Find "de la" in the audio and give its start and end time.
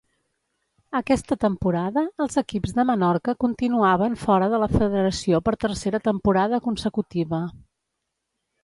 4.55-4.71